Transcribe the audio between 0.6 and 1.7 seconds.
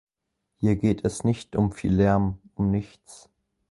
geht es nicht